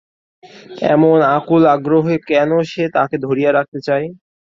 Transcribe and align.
এমন 0.93 1.17
আকুল 1.35 1.63
আগ্রহে 1.73 2.15
কেন 2.29 2.51
সে 2.71 2.83
তাকে 2.95 3.15
ধরিয়া 3.25 3.51
রাখতে 3.53 3.79
চায়? 3.87 4.05